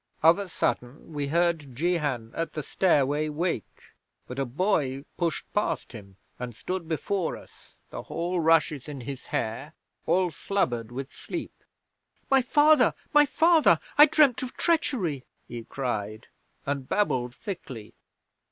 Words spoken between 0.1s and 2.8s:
'Of a sudden we heard Jehan at the